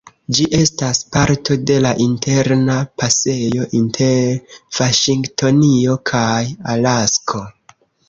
Ĝi 0.35 0.45
estas 0.59 1.01
parto 1.15 1.57
de 1.71 1.75
la 1.87 1.91
Interna 2.05 2.79
Pasejo 3.03 3.69
inter 3.83 4.35
Vaŝingtonio 4.81 6.03
kaj 6.15 6.37
Alasko. 6.77 7.49